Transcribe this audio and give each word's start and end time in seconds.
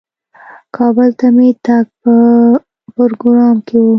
کابل 0.75 1.09
ته 1.19 1.27
مې 1.35 1.49
تګ 1.65 1.85
په 2.01 2.13
پروګرام 2.95 3.55
کې 3.67 3.77
و. 3.79 3.85